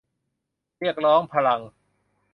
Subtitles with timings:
[0.79, 1.59] เรียกร้องพลัง